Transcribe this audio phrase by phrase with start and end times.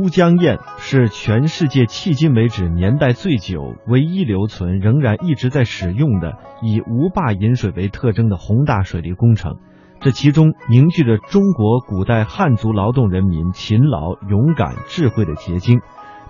[0.00, 9.56] 都江堰是全世界迄今为止年代最久、唯一留存、仍然一直在使用的以无坝引水为特征的宏大水利工程。
[10.00, 15.80] 这其中凝聚着中国古代汉族劳动人民勤劳、勇敢、智慧的结晶。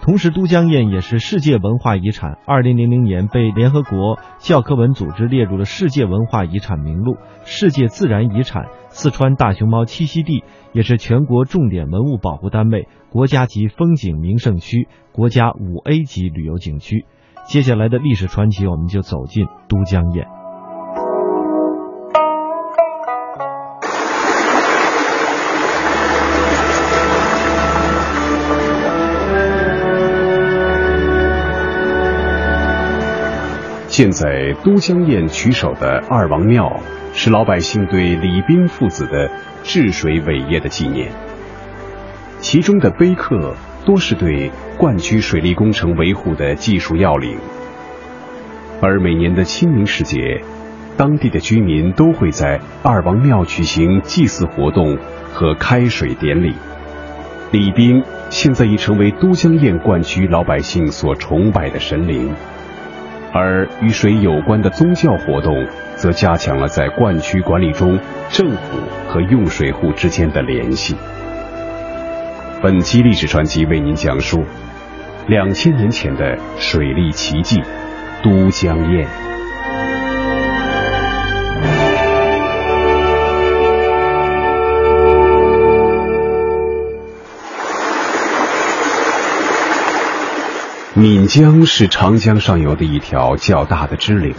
[0.01, 7.19] 同时，都江堰也是世界文化遗产，二零零零年被联合国教科文组织列入了世界文化遗产名录。
[7.45, 17.05] 世界自然遗产四川大熊猫栖息地也是全国重点文物保护单位、国家级风景名胜区、国家五 A 级旅游景区。
[17.47, 20.38] 接下来的历史传奇，我们就走进都江堰。
[33.99, 36.81] 建在都江堰渠首的二王庙，
[37.15, 39.29] 是老百姓对李冰父子的
[39.65, 41.11] 治水伟业的纪念。
[42.39, 47.37] 其中的碑刻多是对灌区水利工程维护的技术要领。
[48.81, 50.41] 而每年的清明时节，
[50.97, 54.97] 当地的居民都会在二王庙举行祭祀活动
[55.33, 56.55] 和开水典礼。
[57.51, 58.01] 李冰
[58.31, 62.33] 现在已成为都江堰灌区老百姓所崇拜的神灵。
[63.33, 67.99] 而与水有关的宗教活动，则加强了在灌区管理中
[68.29, 70.97] 政府和用水户之间的联系。
[72.63, 74.45] 本期历史传奇为您讲述
[75.29, 77.63] 两千年前的水利奇迹——
[78.23, 79.28] 都江堰。
[91.01, 94.35] 岷江是长江上游的一条较大的支流，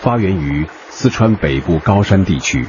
[0.00, 2.64] 发源于四川北部高山地区。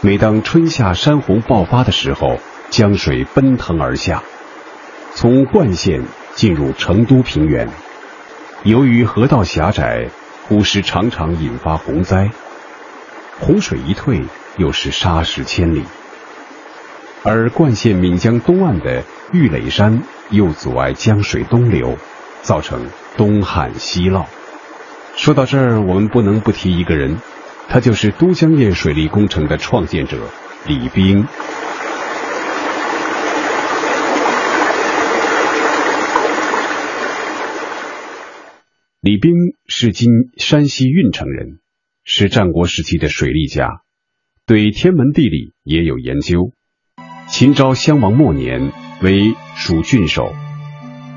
[0.00, 2.38] 每当春夏山洪爆发的时候，
[2.70, 4.22] 江水奔腾而下，
[5.16, 6.04] 从灌县
[6.36, 7.68] 进入成都平原。
[8.62, 10.10] 由于河道狭窄，
[10.46, 12.30] 古时常常引发洪灾。
[13.40, 14.22] 洪水一退，
[14.58, 15.82] 又是沙石千里。
[17.24, 19.02] 而灌县岷江东岸的
[19.32, 20.04] 玉垒山。
[20.30, 21.98] 又阻碍江水东流，
[22.42, 24.26] 造成东旱西涝。
[25.16, 27.18] 说到这儿，我们不能不提一个人，
[27.68, 30.18] 他就是都江堰水利工程的创建者
[30.66, 31.26] 李冰。
[39.00, 39.32] 李冰
[39.66, 41.58] 是今山西运城人，
[42.04, 43.80] 是战国时期的水利家，
[44.46, 46.52] 对天文地理也有研究。
[47.26, 48.72] 秦昭襄王末年。
[49.02, 50.34] 为蜀郡守，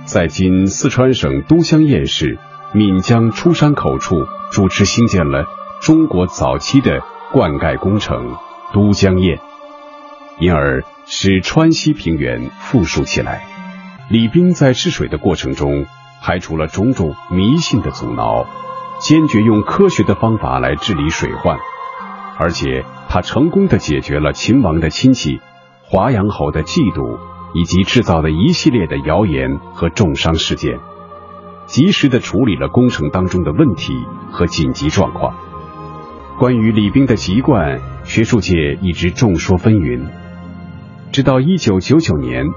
[0.06, 2.40] 在今四川省都江堰市
[2.74, 5.46] 岷江出山口处主持兴建了
[5.82, 7.02] 中国早期的
[7.34, 8.38] 灌溉工程
[8.72, 9.38] 都江堰，
[10.40, 13.44] 因而使川西平原富庶起来。
[14.10, 15.86] 李冰在治水的过程中
[16.22, 18.46] 排除了种种迷信的阻挠，
[19.02, 21.58] 坚决用科学的方法来治理水患，
[22.38, 25.42] 而且他成功的解决了秦王的亲戚
[25.84, 27.20] 华阳侯的嫉妒。
[27.54, 30.80] 以及制造的一系列的谣言和重伤事件，
[31.66, 33.94] 及时的处理了工程当中的问题
[34.32, 35.36] 和紧急状况。
[36.40, 40.08] 关于李冰的籍贯，学术界一直众说纷纭。
[41.12, 42.48] 直到一九九九年，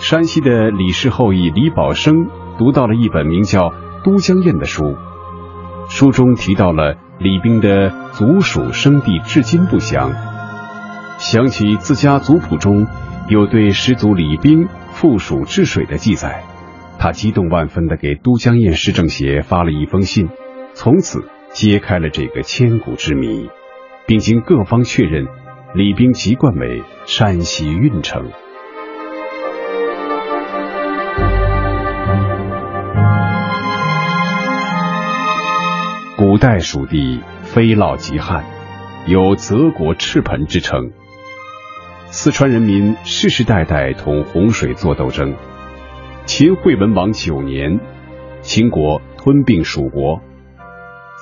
[0.00, 2.26] 山西的李氏后裔李宝生
[2.58, 3.70] 读到了一本名叫
[4.02, 4.96] 《都江堰》的书，
[5.88, 10.10] 书中提到了李冰的族属生地至今不详，
[11.18, 12.88] 想起自家族谱中。
[13.28, 16.42] 有对师祖李冰附属治水的记载，
[16.98, 20.28] 他激动万分地给都江堰市政协发了一封信，
[20.74, 23.48] 从此揭开了这个千古之谜，
[24.06, 25.26] 并经各方确认，
[25.74, 28.30] 李冰籍贯为山西运城。
[36.16, 38.44] 古代蜀地非涝即旱，
[39.06, 40.92] 有泽国赤盆之称。
[42.14, 45.34] 四川人民世世代代同洪水作斗争。
[46.26, 47.80] 秦惠文王九年，
[48.42, 50.20] 秦国吞并蜀国。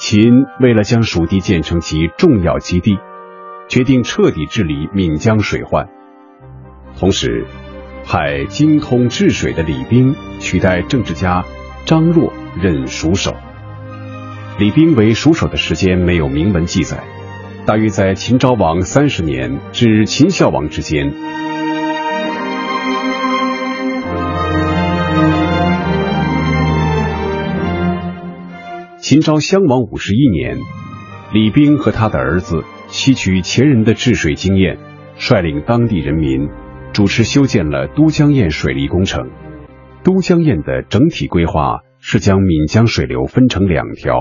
[0.00, 2.98] 秦为了将蜀地建成其重要基地，
[3.68, 5.88] 决定彻底治理岷江水患，
[6.98, 7.46] 同时
[8.04, 11.44] 派精通治水的李冰取代政治家
[11.84, 13.32] 张若任蜀守。
[14.58, 17.04] 李冰为蜀守的时间没有明文记载。
[17.70, 21.12] 大约在秦昭王三十年至秦孝王之间。
[28.98, 30.58] 秦昭襄王五十一年，
[31.32, 34.76] 李冰和他的儿子吸取前人的治水经验，
[35.14, 36.48] 率领当地人民
[36.92, 39.30] 主持修建了都江堰水利工程。
[40.02, 44.16] 都江堰的整体规划是将岷江水流分成两条，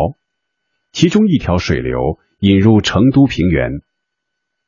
[0.91, 1.97] 其中一条水流
[2.39, 3.81] 引入成都平原，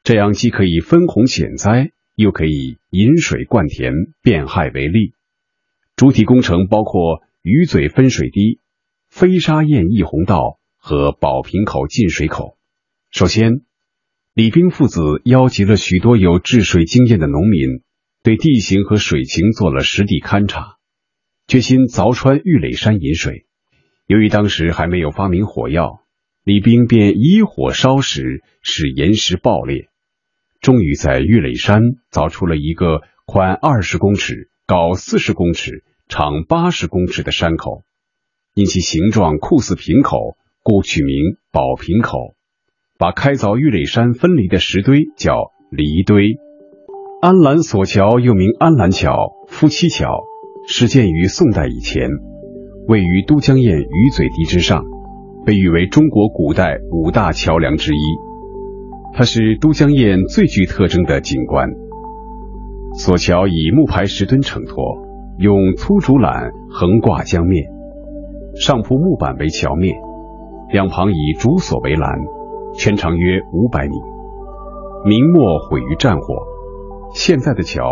[0.04, 5.14] 这样既可以分洪减灾，又可以引水灌田，变害为利。
[5.96, 8.60] 主体工程包括鱼嘴分水堤、
[9.08, 12.58] 飞沙堰溢洪道和宝瓶口进水口。
[13.10, 13.62] 首先，
[14.34, 17.84] 李冰父子邀集了许多有治水经验的农民，
[18.22, 20.78] 对地形和水情做了实地勘察。
[21.48, 23.46] 决心凿穿玉垒山引水。
[24.08, 26.01] 由于当时还没有发明火药，
[26.44, 29.90] 李冰便以火烧石，使岩石爆裂，
[30.60, 37.84] 终于在玉垒山凿出了一个宽二十公尺、高四十公尺、长八十公尺的山口，
[38.56, 42.36] 因其形状酷似瓶口，故取名宝瓶口。
[42.98, 46.38] 把开凿玉垒山分离的石堆叫离堆。
[47.22, 50.24] 安澜索桥又名安澜桥、夫妻桥。
[50.68, 52.10] 始建于宋代以前，
[52.88, 54.84] 位于都江堰鱼嘴堤之上，
[55.46, 58.00] 被誉为中国古代五大桥梁之一。
[59.14, 61.70] 它是都江堰最具特征的景观。
[62.94, 64.84] 索桥以木排石墩承托，
[65.38, 67.66] 用粗竹缆横挂江面，
[68.56, 69.96] 上铺木板为桥面，
[70.72, 72.20] 两旁以竹索为栏，
[72.76, 73.96] 全长约五百米。
[75.04, 76.36] 明末毁于战火，
[77.14, 77.84] 现在的桥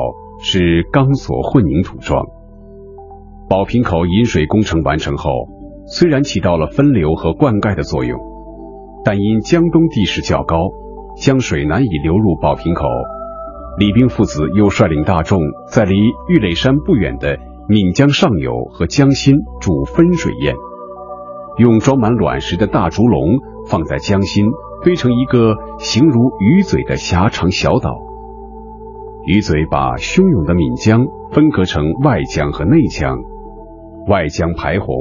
[0.42, 2.26] 是钢索混凝土桩。
[3.50, 5.32] 宝瓶口引水工程完成后，
[5.92, 8.20] 虽然起到了分流和灌溉的作用，
[9.04, 10.70] 但因江东地势较高，
[11.18, 12.86] 江水难以流入宝瓶口。
[13.80, 15.40] 李冰父子又率领大众
[15.72, 15.96] 在离
[16.28, 17.38] 玉垒山不远的
[17.68, 20.54] 岷江上游和江心筑分水堰，
[21.58, 24.46] 用装满卵石的大竹笼放在江心，
[24.84, 27.98] 堆成一个形如鱼嘴的狭长小岛。
[29.26, 33.18] 鱼嘴把汹涌的岷江分隔成外江和内江。
[34.08, 34.96] 外江排洪，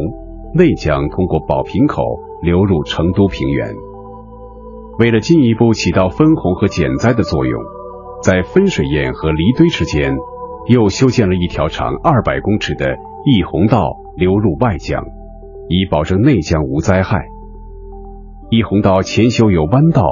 [0.55, 2.03] 内江通过宝瓶口
[2.43, 3.75] 流入成都平原。
[4.99, 7.63] 为了进一步起到分洪和减灾的作用，
[8.23, 10.17] 在分水堰和离堆之间，
[10.69, 15.05] 又修建了一条长二百公尺的溢洪道流入外江，
[15.69, 17.27] 以保证内江无灾害。
[18.51, 20.03] 溢洪道前修有弯道，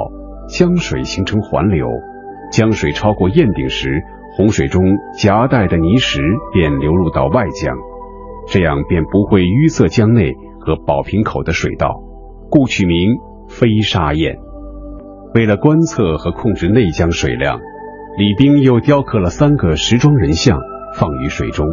[0.47, 1.85] 江水形成环流，
[2.51, 4.03] 江水超过堰顶时，
[4.37, 4.83] 洪水中
[5.19, 6.21] 夹带的泥石
[6.53, 7.75] 便流入到外江。
[8.47, 12.01] 这样便不会淤塞江内和宝瓶口的水道，
[12.49, 13.17] 故取名
[13.49, 14.37] 飞沙堰。
[15.35, 17.59] 为了观测和控制内江水量，
[18.17, 20.59] 李冰又雕刻了三个石桩人像
[20.95, 21.67] 放于水中，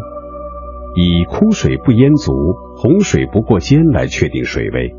[0.97, 2.33] 以枯水不淹足，
[2.77, 4.91] 洪水不过肩来确定水位，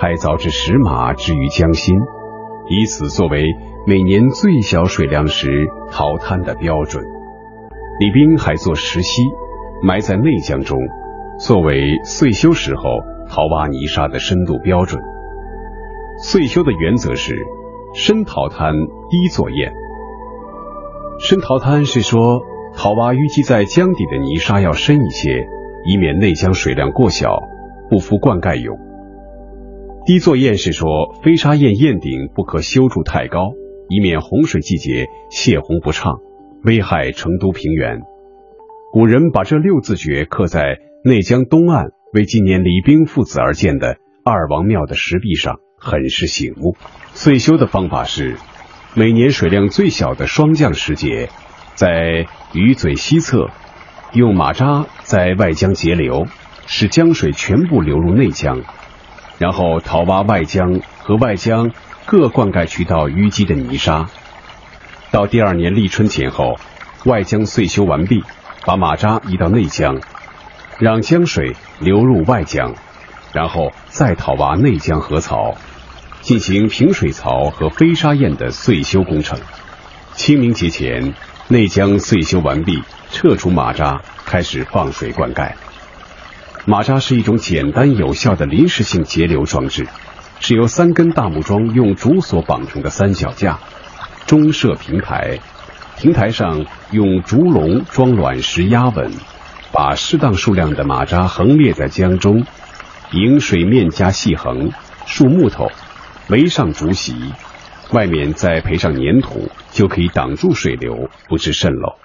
[0.00, 1.96] 还凿制石马置于江心，
[2.70, 3.44] 以此作为
[3.86, 7.04] 每年最小水量时淘滩的标准。
[8.00, 9.22] 李冰还做石溪。
[9.82, 10.78] 埋在内江中，
[11.38, 12.82] 作为岁修时候
[13.28, 15.00] 淘挖泥沙的深度标准。
[16.22, 17.36] 岁修的原则是
[17.94, 18.74] 深淘滩
[19.10, 19.72] 低作堰。
[21.20, 22.40] 深淘滩是说
[22.74, 25.46] 淘挖淤积在江底的泥沙要深一些，
[25.86, 27.38] 以免内江水量过小
[27.88, 28.76] 不敷灌溉用。
[30.04, 33.52] 低作堰是说飞沙堰堰顶不可修筑太高，
[33.88, 36.18] 以免洪水季节泄洪不畅，
[36.64, 38.00] 危害成都平原。
[38.90, 46.74] 古人把这六字诀刻在内江东岸为纪念李冰父子而建的二王庙的石壁上，很是醒目。
[47.12, 48.36] 岁修的方法是，
[48.94, 51.28] 每年水量最小的霜降时节，
[51.74, 53.50] 在鱼嘴西侧
[54.14, 56.26] 用马扎在外江截流，
[56.66, 58.62] 使江水全部流入内江，
[59.38, 61.72] 然后淘挖外江和外江
[62.06, 64.08] 各灌溉渠道淤积的泥沙。
[65.10, 66.56] 到第二年立春前后，
[67.04, 68.24] 外江岁修完毕。
[68.68, 69.98] 把马扎移到内江，
[70.78, 72.74] 让江水流入外江，
[73.32, 75.54] 然后再讨挖内江河槽，
[76.20, 79.40] 进行平水槽和飞沙堰的岁修工程。
[80.12, 81.14] 清明节前，
[81.48, 85.52] 内江岁修完毕，撤除马扎，开始放水灌溉。
[86.66, 89.86] 马扎是一种简单有效的临时性截流装置，
[90.40, 93.60] 是由三根大木桩用竹索绑成的三脚架，
[94.26, 95.38] 中设平台。
[95.98, 99.10] 平台上用竹笼装卵石压稳，
[99.72, 102.44] 把适当数量的马扎横列在江中，
[103.10, 104.70] 迎水面加细横，
[105.06, 105.66] 竖木头，
[106.30, 107.32] 围上竹席，
[107.92, 111.96] 外面再培上粘土，就可以挡住水流，不致渗漏。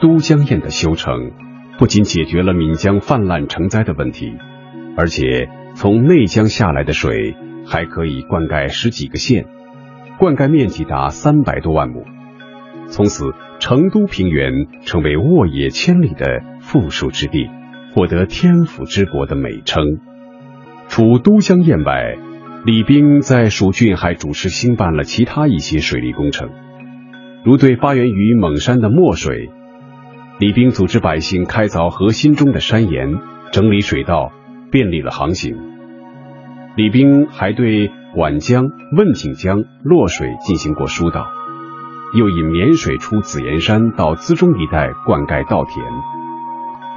[0.00, 1.32] 都江堰的修成，
[1.78, 4.32] 不仅解决了岷江泛滥成灾的问题，
[4.96, 9.44] 而且从内江下来的水还可以灌溉十几个县，
[10.18, 12.06] 灌溉面积达三百多万亩。
[12.90, 13.24] 从此
[13.60, 14.52] 成都平原
[14.84, 17.48] 成为沃野千里的富庶之地，
[17.94, 19.98] 获得天府之国的美称。
[20.88, 22.16] 除都江堰外，
[22.64, 26.48] 李冰在蜀郡还主持兴办了其他一些水利工程，
[27.44, 29.50] 如对发源于蒙山的墨水，
[30.38, 33.18] 李冰组织百姓开凿河心中的山岩，
[33.52, 34.32] 整理水道，
[34.70, 35.56] 便利了航行。
[36.74, 38.64] 李冰还对皖江、
[38.96, 41.26] 汶景江落水进行过疏导，
[42.14, 45.84] 又引绵水出紫岩山到资中一带灌溉稻田。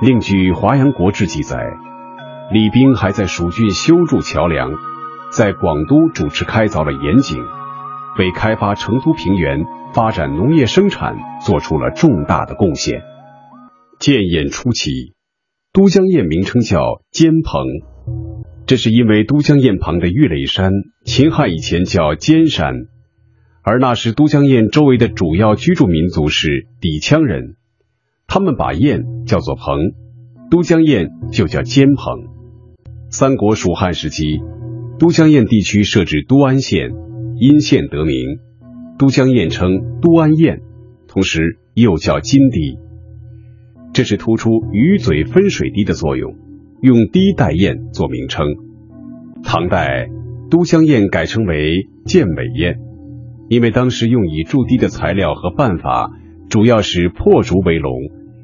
[0.01, 1.57] 另据《华阳国志》记载，
[2.51, 4.71] 李冰还在蜀郡修筑桥梁。
[5.31, 7.41] 在广都主持开凿了盐井，
[8.19, 9.63] 为开发成都平原、
[9.93, 11.15] 发展农业生产
[11.45, 13.01] 做出了重大的贡献。
[13.97, 15.13] 建堰初期，
[15.71, 17.65] 都江堰名称叫尖棚，
[18.65, 20.73] 这是因为都江堰旁的玉垒山，
[21.05, 22.73] 秦汉以前叫尖山，
[23.63, 27.55] 而那时都江堰周围的主要居住民族是氐羌人，
[28.27, 29.91] 他们把堰叫做棚，
[30.49, 32.27] 都江堰就叫尖棚。
[33.09, 34.41] 三国蜀汉时期。
[34.99, 36.91] 都江堰地区设置都安县，
[37.39, 38.37] 因县得名。
[38.99, 40.61] 都江堰称都安堰，
[41.07, 42.77] 同时又叫金堤，
[43.93, 46.35] 这是突出鱼嘴分水堤的作用，
[46.83, 48.45] 用堤代堰做名称。
[49.43, 50.07] 唐代
[50.51, 52.77] 都江堰改称为建尾堰，
[53.51, 56.09] 因为当时用以筑堤的材料和办法
[56.49, 57.91] 主要是破竹为龙，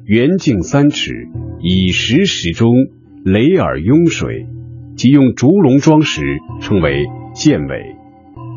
[0.04, 1.28] 圆径三尺，
[1.62, 2.74] 以石石中
[3.24, 4.46] 垒耳拥水。
[4.96, 6.20] 即用竹笼装石，
[6.60, 7.96] 称为建尾。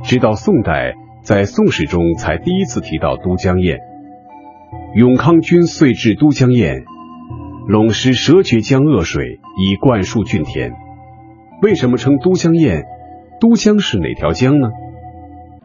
[0.03, 3.79] 直到宋代，在《宋史》中才第一次提到都江堰。
[4.97, 6.83] 永康君遂至都江堰，
[7.69, 10.73] 陇石蛇绝江恶水，以灌树郡田。
[11.61, 12.83] 为什么称都江堰？
[13.39, 14.67] 都江是哪条江呢？《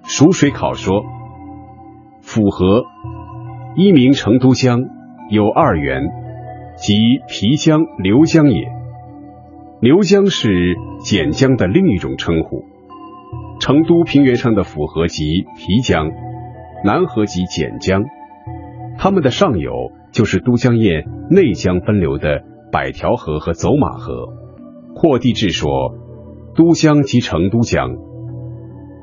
[0.09, 1.05] 蜀水考》说
[2.23, 2.85] ：“府河
[3.75, 4.81] 一名成都江，
[5.31, 6.01] 有二源，
[6.77, 6.95] 即
[7.29, 8.69] 皮江、流江也。”
[9.83, 12.65] 流江是简江的另一种称呼。
[13.59, 16.09] 成都平原上的府河及皮江，
[16.85, 18.05] 南河及简江，
[18.99, 19.73] 它们的上游
[20.13, 24.13] 就是都江堰内江分流的百条河和走马河。
[24.95, 25.69] 霍地志说，
[26.55, 27.97] 都江即成都江。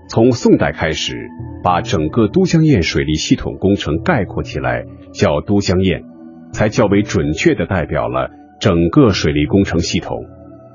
[0.10, 1.29] 从宋代开始，
[1.63, 6.03] 把整个都江堰水利系统工程概括起来，叫都江堰，
[6.51, 8.29] 才较为准确的代表了
[8.60, 10.17] 整个水利工程系统。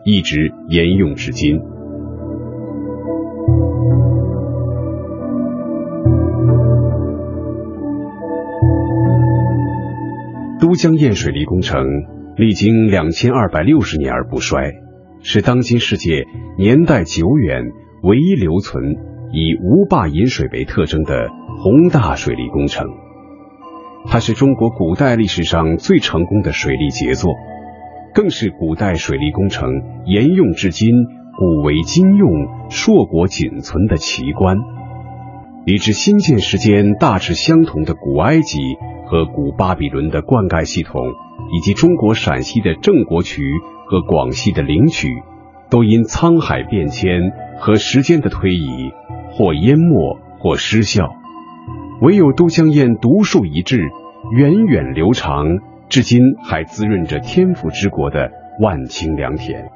[0.04, 1.60] 一直沿用至今。
[10.60, 11.84] 都江堰水利工程
[12.36, 14.72] 历经两千二百六十年而不衰，
[15.22, 16.24] 是当今世界
[16.58, 17.62] 年代久远、
[18.02, 18.96] 唯一留存
[19.32, 22.86] 以无坝引水为特征的宏大水利工程。
[24.06, 27.34] 它是中国古代历史上最成功的水利杰作。
[28.14, 29.70] 更是古代水利工程
[30.06, 30.90] 沿用至今、
[31.36, 34.56] 古为今用、硕果仅存的奇观，
[35.66, 38.58] 以至新建时间大致相同的古埃及
[39.06, 41.12] 和古巴比伦的灌溉系统，
[41.52, 43.42] 以及中国陕西的郑国渠
[43.86, 45.22] 和广西的灵渠，
[45.70, 47.30] 都因沧海变迁
[47.60, 48.90] 和时间的推移，
[49.38, 51.14] 或淹没，或失效。
[52.02, 53.88] 唯有都江堰独树一帜，
[54.32, 55.46] 源远流长。
[55.88, 59.70] 至今还滋润着天府之国的万顷良田。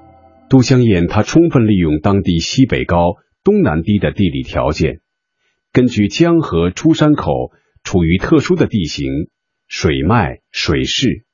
[0.51, 3.15] 都江堰，它充分利用当地西北高、
[3.45, 4.99] 东南低的地理条件，
[5.73, 7.53] 根据江河出山口
[7.85, 9.29] 处于特殊的地形、
[9.69, 11.25] 水脉、水势，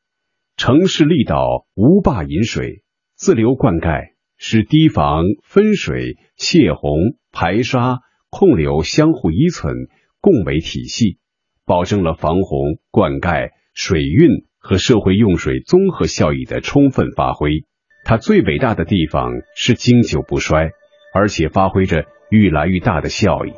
[0.58, 2.82] 城市力道无坝引水，
[3.16, 6.98] 自流灌溉，使堤防分水、泄洪、
[7.32, 9.74] 排沙、控流相互依存，
[10.20, 11.18] 共为体系，
[11.64, 14.46] 保证了防洪、灌溉、水运。
[14.60, 17.64] 和社会用水综合效益的充分发挥，
[18.04, 20.72] 它最伟大的地方是经久不衰，
[21.14, 23.52] 而且发挥着愈来愈大的效益。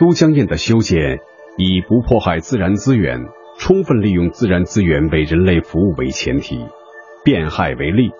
[0.00, 1.20] 都江堰的修建
[1.58, 3.26] 以不破坏自然资源、
[3.58, 6.58] 充分利用自然资源为人类服务为前提，
[7.24, 8.10] 变害为利，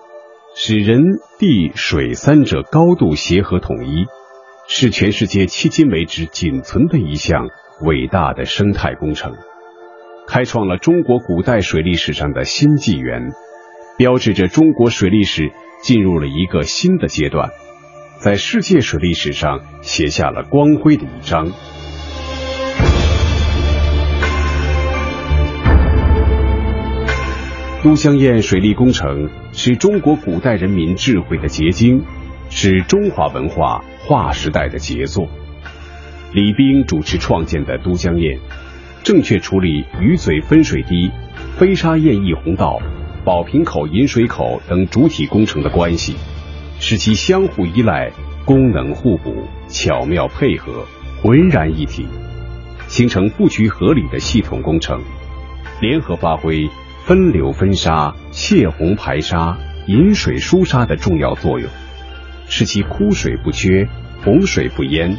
[0.55, 1.01] 使人
[1.39, 4.05] 地水三者高度协和统一，
[4.71, 7.47] 是全世界迄今为止仅存的一项
[7.81, 9.33] 伟大的生态工程。
[10.27, 13.31] 开创了中国古代水利史上的新纪元，
[13.97, 17.49] 标志着中国水利史进入了一个新的阶段，
[18.19, 21.51] 在世界水利史上写下了光辉的一章。
[27.83, 32.03] 都江堰水利工程是中国古代人民智慧的结晶，
[32.49, 35.27] 是中华文化划时代的杰作。
[36.33, 38.39] 李冰主持创建的都江堰。
[39.01, 41.09] 正确处理鱼嘴分水堤、
[41.57, 42.79] 飞沙堰溢洪道、
[43.23, 46.15] 宝瓶口引水口等主体工程的关系，
[46.79, 48.11] 使其相互依赖、
[48.43, 50.85] 功能互补、巧妙配合、
[51.23, 52.05] 浑然一体，
[52.87, 55.01] 形成布局合理的系统工程，
[55.79, 56.69] 联合发挥
[57.05, 61.69] 分流分沙、泄洪排沙、引水疏沙的重要作用，
[62.49, 63.87] 使其枯水不缺、
[64.23, 65.15] 洪水不淹。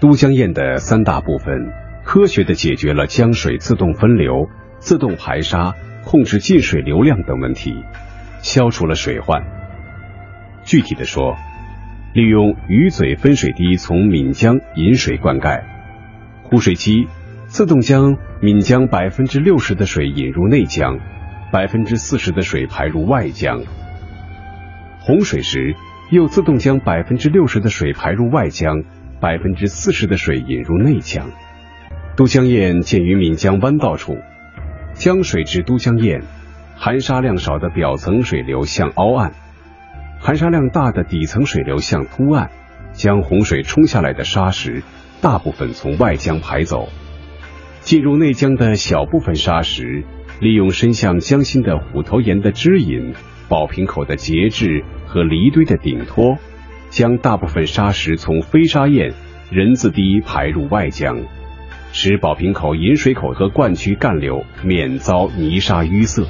[0.00, 1.72] 都江堰的三大部分，
[2.04, 7.72] 科学的解决了江水自动分流、自动排沙、控制进水流量等问题，
[8.42, 9.44] 消除了水患。
[10.64, 11.36] 具体的说，
[12.14, 15.62] 利用鱼嘴分水堤从岷江引水灌溉，
[16.42, 17.06] 枯水期
[17.46, 20.98] 自动将岷江百分之六十的水引入内江，
[21.52, 23.60] 百分之四十的水排入外江；
[25.00, 25.76] 洪水时
[26.12, 28.84] 又自动将百分之六十的水排入外江。
[29.18, 31.30] 百分之四十的水引入内江，
[32.16, 34.18] 都江堰建于岷江弯道处，
[34.94, 36.22] 江水至都江堰，
[36.74, 39.32] 含沙量少的表层水流向凹岸，
[40.18, 42.50] 含沙量大的底层水流向凸岸，
[42.92, 44.82] 将洪水冲下来的沙石
[45.20, 46.88] 大部分从外江排走，
[47.78, 50.02] 进入内江的小部分沙石，
[50.40, 53.14] 利用伸向江心的虎头岩的支引、
[53.48, 56.38] 宝瓶口的节制和离堆的顶托。
[56.88, 59.14] 将大部分沙石从飞沙堰、
[59.50, 61.18] 人字堤排入外江，
[61.90, 66.22] 使宝瓶口引水口和灌区干流免遭泥沙淤塞。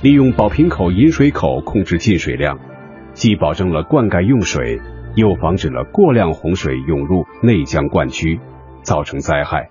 [0.00, 2.58] 利用宝瓶口引水口控制进水量，
[3.12, 4.80] 既保证了灌溉用水，
[5.14, 8.40] 又防止了过量洪水涌入内江灌区，
[8.82, 9.68] 造成灾害。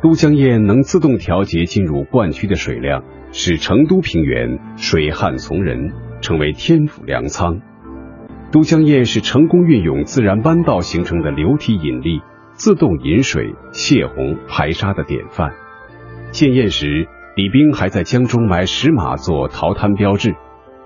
[0.00, 3.02] 都江堰能自动调节进入灌区的水量，
[3.32, 5.90] 使成都平原水旱从人，
[6.22, 7.60] 成为天府粮仓。
[8.50, 15.52] 都江堰是成功运用自然弯道形成的流体引力，自动引水、泄洪、排沙的典范。
[16.30, 20.34] 建堰时，李冰还在江中埋石马做淘滩标志，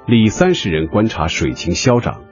[0.06, 2.22] 立三十人观察水情消长，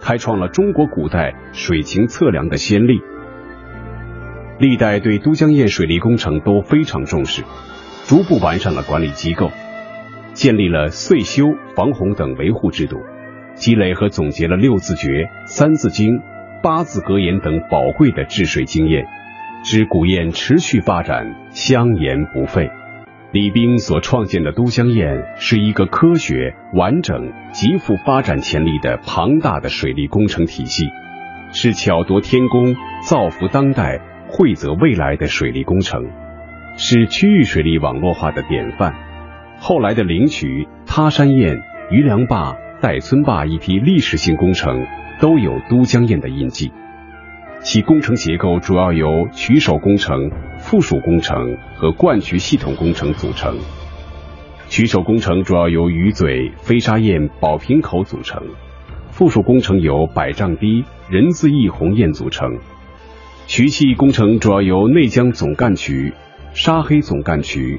[0.00, 3.00] 开创了中国古代水情测量的先例。
[4.58, 7.42] 历代对都江堰水利工程都非常重视，
[8.04, 9.50] 逐步完善了管理机构，
[10.40, 12.96] 建立了岁修、防洪等维护制度。
[13.56, 16.22] 积累和总结了六字诀、三字经、
[16.62, 19.04] 八字格言等宝贵的治水经验，
[19.62, 22.70] 使古堰持续发展，香延不废。
[23.32, 30.86] 李冰所创建的都江堰是一个科学、完整、极富发展潜力的庞大的水利工程体系，
[31.52, 34.00] 是巧夺天工、造福当代、
[34.30, 36.08] 惠泽未来的水利工程，
[36.78, 39.09] 是区域水利网络化的典范。
[39.62, 42.56] 后来的灵渠、他山堰、余梁坝。
[42.80, 44.86] 岱村坝一批历史性工程
[45.20, 46.72] 都有都江堰的印记，
[47.62, 53.58] 其工程结构主要由渠首工程、附属工程和灌渠系统工程组成。
[54.70, 58.42] 渠首工程主要由鱼嘴、飞沙堰、宝瓶口组成，
[59.10, 62.56] 附属工程由百丈堤、人字堰洪堰组成。
[63.46, 66.14] 渠系工程主要由内江总干渠、
[66.54, 67.78] 沙黑总干渠、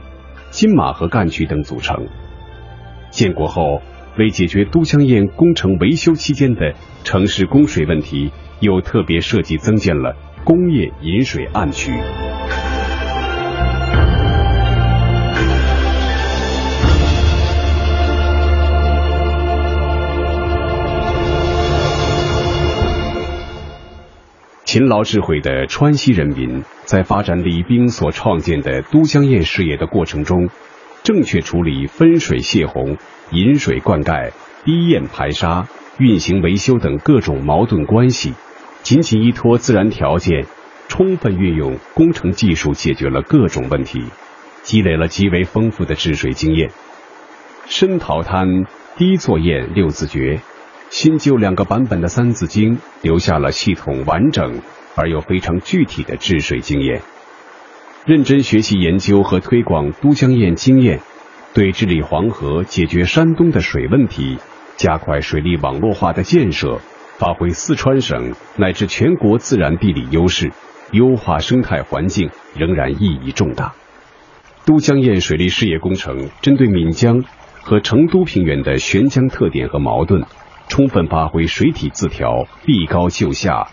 [0.51, 2.07] 金马河干渠等组成。
[3.09, 3.81] 建国后。
[4.17, 6.73] 为解决都江堰工程维修期间的
[7.05, 11.93] 城市供水问题，又特别设计增建了工业引水暗渠。
[24.65, 30.49] 勤劳智慧的川西人民，在发展李冰所创建的都江堰事业的过程中，
[31.03, 32.97] 正确处理分水泄洪。
[33.31, 34.31] 引水灌溉、
[34.65, 38.33] 堤堰排沙、运行维修等各种矛盾关系，
[38.83, 40.45] 紧紧依托自然条件，
[40.89, 44.03] 充分运用工程技术解决了各种问题，
[44.61, 46.71] 积累了极为丰富的治水经验。
[47.67, 48.65] 深淘滩、
[48.97, 50.41] 低作堰六字诀，
[50.89, 54.59] 新旧两个版本的三字经，留下了系统完整
[54.95, 57.01] 而又非常具体的治水经验。
[58.05, 60.99] 认真学习研究和推广都江堰经验。
[61.53, 64.37] 对治理黄河、解决山东的水问题、
[64.77, 66.79] 加快水利网络化的建设、
[67.17, 70.53] 发挥四川省乃至全国自然地理优势、
[70.91, 73.73] 优化生态环境，仍然意义重大。
[74.63, 77.25] 都江堰水利事业工程针对岷江
[77.61, 80.23] 和成都平原的悬江特点和矛盾，
[80.69, 83.67] 充分发挥水体自调、避高就下、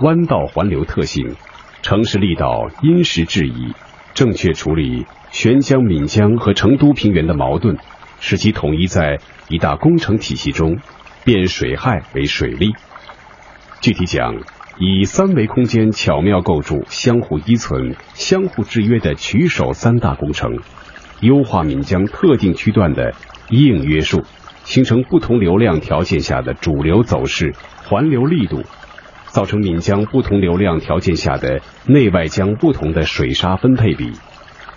[0.00, 1.36] 弯道环流特性，
[1.82, 3.74] 城市力道因时制宜，
[4.12, 5.06] 正确处理。
[5.30, 7.76] 悬江、岷江和成都平原的矛盾，
[8.20, 10.78] 使其统一在一大工程体系中，
[11.24, 12.72] 变水害为水利。
[13.80, 14.36] 具体讲，
[14.78, 20.58] 以三维空间巧妙构筑相互依存、相互制约的取守三大工程，
[21.20, 23.12] 优化岷江特定区段的
[23.50, 24.22] 硬约束，
[24.64, 27.54] 形成不同流量条件下的主流走势、
[27.84, 28.62] 环流力度，
[29.34, 34.12] 造成岷江不同流量条件下的内外江不同的水沙分配比，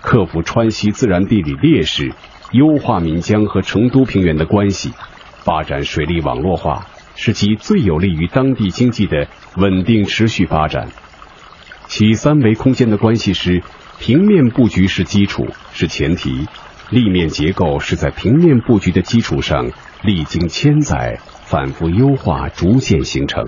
[0.02, 2.12] 克服川西自然地理劣势，
[2.54, 4.94] 优化岷江和成都平原的关系，
[5.44, 6.88] 发展水利网络化。
[7.14, 10.88] 是其最有利于当地经济的稳定持续发展。
[11.86, 13.62] 其三维空间的关系是：
[14.00, 16.48] 平面布局是基础，是前提；
[16.90, 19.70] 立面结构是在平面布局的基础上，
[20.02, 23.48] 历经千载反复优化，逐渐形成。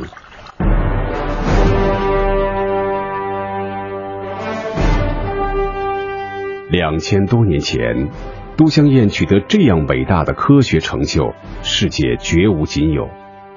[6.69, 8.09] 两千多年前，
[8.55, 13.09] 都江堰取得这样伟大的科学成就，世界绝无仅有。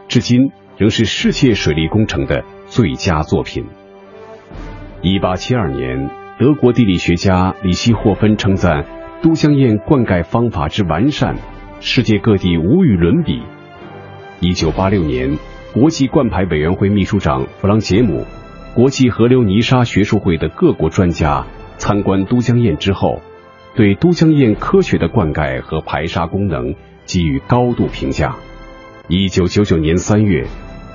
[0.08, 3.66] 至今仍是世界水利工程的最佳作品。
[5.02, 8.86] 一八七二年，德国地理学家里希霍芬称赞
[9.22, 11.36] 都江堰灌溉方法之完善，
[11.80, 13.42] 世界各地无与伦比。
[14.40, 15.38] 一九八六年，
[15.74, 18.24] 国际灌排委员会秘书长弗朗杰姆、
[18.74, 21.44] 国际河流泥沙学术会的各国专家
[21.82, 23.20] 参观都江堰之后，
[23.74, 28.36] 对都江堰科学的灌溉和排沙功能给予高度评价。
[29.08, 30.46] 一九九九年三月，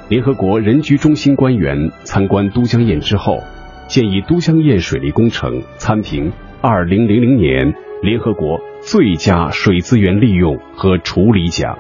[0.07, 3.43] 联合国人居中心官员参观都江堰之后，
[3.89, 11.77] 建议都江堰水利工程参评二零零零年联合国最佳水资源利用和处理奖。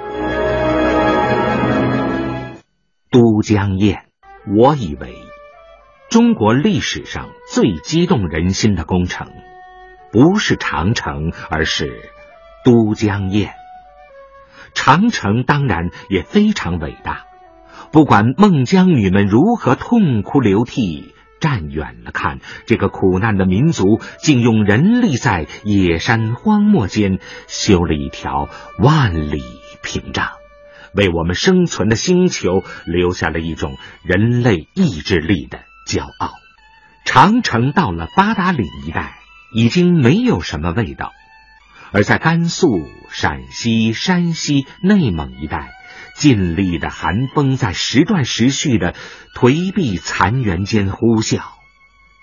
[3.09, 3.99] 都江堰，
[4.53, 5.07] 我以为
[6.09, 9.27] 中国历史上最激动人心的工程，
[10.11, 12.11] 不是长城，而是
[12.63, 13.49] 都江堰。
[14.73, 17.25] 长城当然也非常伟大，
[17.91, 28.47] 不管孟姜女们如何痛哭流涕，站远了看，这个苦难的民族竟用人力在野山荒漠间修了一条
[28.79, 29.41] 万里
[29.83, 30.29] 屏障，
[30.93, 36.33] 为我们生存的星球留下了一种人类意志力的骄傲。
[37.05, 39.17] 长城到了八达岭一带，
[39.53, 41.13] 已经没有什么味道。
[41.93, 45.71] 而在甘肃、陕西、山西、内蒙一带，
[46.15, 48.93] 劲厉的寒风在时断时续的
[49.33, 51.41] 颓壁残垣间呼啸，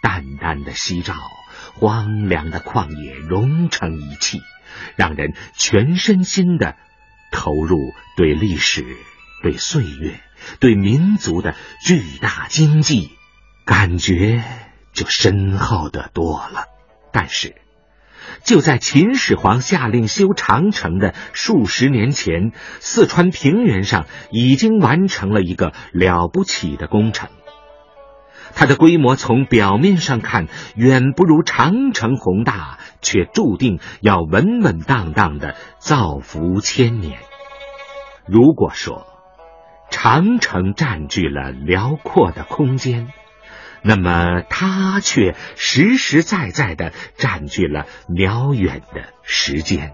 [0.03, 1.15] 淡淡的夕照，
[1.73, 4.43] 荒凉的旷野融成一气，
[4.97, 6.77] 让人全身心的
[7.33, 7.79] 投入
[8.19, 8.85] 对历史、
[9.43, 10.21] 对岁月、
[10.61, 13.17] 对民族的巨大经济，
[13.65, 14.43] 感觉
[14.93, 16.67] 就深厚的多了。
[17.13, 17.57] 但是。
[18.43, 27.29] 就在秦始皇下令修长城的数十年前，四川平原上已经完成了一个了不起的工程。
[28.55, 37.21] 它的规模从表面上看远不如长城宏大，却注定要稳稳当当的造福千年。
[38.27, 39.07] 如果说
[39.91, 43.09] 长城占据了辽阔的空间，
[43.87, 49.93] 那么，它却实实在在的占据了辽远的时间。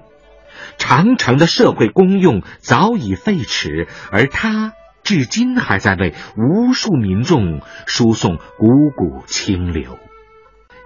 [0.79, 9.99] 长城的社会功用早已废弛，而它至今还在为无数民众输送汩汩清流。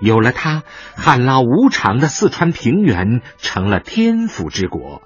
[0.01, 0.63] 有了它，
[0.97, 5.03] 旱涝无常的四川平原成了天府之国。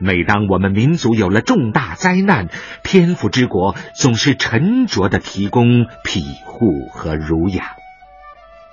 [0.00, 2.48] 每当我们民族有了重大灾难，
[2.84, 7.72] 天府之国总是沉着的提供庇护和儒雅。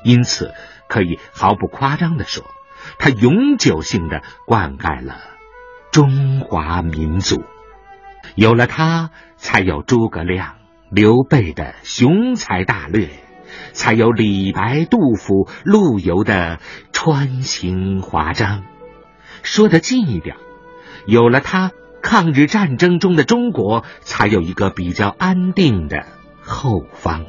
[0.04, 0.54] 因此，
[0.88, 2.44] 可以毫不夸张的说，
[3.00, 5.18] 它永久性的灌溉了
[5.92, 7.44] 中华民族。
[8.36, 10.58] 有了它，才有诸葛亮、
[10.92, 13.10] 刘备的雄才大略，
[13.72, 16.60] 才有李白、杜甫、陆游的
[16.92, 18.64] 穿行华章。
[19.42, 20.36] 说的近一点。
[21.06, 26.06] 有了它，抗日战争中的中国才有一个比较安定的
[26.42, 27.26] 后方。